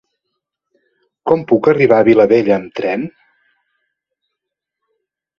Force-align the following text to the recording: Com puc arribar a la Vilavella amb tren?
Com 1.31 1.43
puc 1.51 1.67
arribar 1.73 1.99
a 1.99 2.01
la 2.01 2.07
Vilavella 2.07 2.55
amb 2.55 2.71
tren? 2.79 3.03